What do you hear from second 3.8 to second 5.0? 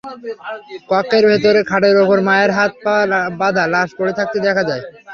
পড়ে থাকতে দেখা যায়।